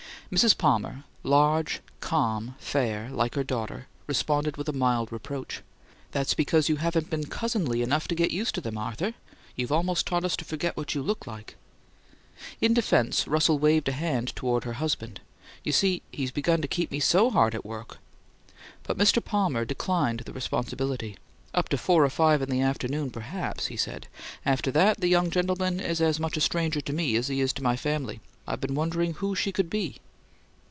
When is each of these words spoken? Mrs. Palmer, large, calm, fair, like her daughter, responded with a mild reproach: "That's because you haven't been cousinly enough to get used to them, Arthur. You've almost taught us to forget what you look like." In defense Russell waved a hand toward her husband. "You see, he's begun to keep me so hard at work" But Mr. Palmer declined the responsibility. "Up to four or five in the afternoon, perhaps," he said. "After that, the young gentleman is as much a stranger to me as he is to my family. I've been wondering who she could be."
Mrs. 0.31 0.57
Palmer, 0.57 1.03
large, 1.23 1.81
calm, 1.99 2.55
fair, 2.57 3.09
like 3.09 3.35
her 3.35 3.43
daughter, 3.43 3.87
responded 4.07 4.55
with 4.55 4.69
a 4.69 4.71
mild 4.71 5.11
reproach: 5.11 5.61
"That's 6.13 6.33
because 6.33 6.69
you 6.69 6.77
haven't 6.77 7.09
been 7.09 7.25
cousinly 7.25 7.81
enough 7.81 8.07
to 8.07 8.15
get 8.15 8.31
used 8.31 8.55
to 8.55 8.61
them, 8.61 8.77
Arthur. 8.77 9.13
You've 9.57 9.73
almost 9.73 10.07
taught 10.07 10.23
us 10.23 10.37
to 10.37 10.45
forget 10.45 10.77
what 10.77 10.95
you 10.95 11.03
look 11.03 11.27
like." 11.27 11.57
In 12.61 12.73
defense 12.73 13.27
Russell 13.27 13.59
waved 13.59 13.89
a 13.89 13.91
hand 13.91 14.33
toward 14.33 14.63
her 14.63 14.71
husband. 14.79 15.19
"You 15.65 15.73
see, 15.73 16.01
he's 16.13 16.31
begun 16.31 16.61
to 16.61 16.67
keep 16.69 16.91
me 16.91 17.01
so 17.01 17.29
hard 17.29 17.53
at 17.53 17.65
work" 17.65 17.97
But 18.87 18.97
Mr. 18.97 19.21
Palmer 19.21 19.65
declined 19.65 20.21
the 20.21 20.31
responsibility. 20.31 21.17
"Up 21.53 21.67
to 21.67 21.77
four 21.77 22.05
or 22.05 22.09
five 22.09 22.41
in 22.41 22.49
the 22.49 22.61
afternoon, 22.61 23.11
perhaps," 23.11 23.65
he 23.65 23.75
said. 23.75 24.07
"After 24.45 24.71
that, 24.71 25.01
the 25.01 25.09
young 25.09 25.29
gentleman 25.29 25.81
is 25.81 25.99
as 25.99 26.21
much 26.21 26.37
a 26.37 26.41
stranger 26.41 26.79
to 26.79 26.93
me 26.93 27.17
as 27.17 27.27
he 27.27 27.41
is 27.41 27.51
to 27.51 27.63
my 27.63 27.75
family. 27.75 28.21
I've 28.47 28.61
been 28.61 28.75
wondering 28.75 29.15
who 29.15 29.35
she 29.35 29.51
could 29.51 29.69
be." 29.69 29.97